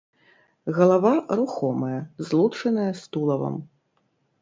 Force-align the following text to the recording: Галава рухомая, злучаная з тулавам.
Галава 0.77 1.11
рухомая, 1.41 2.01
злучаная 2.31 2.91
з 3.03 3.15
тулавам. 3.15 3.65